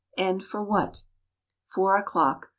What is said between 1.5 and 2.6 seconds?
Four o'clock.